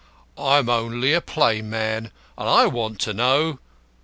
[0.39, 3.59] "I am only a plain man and I want to know."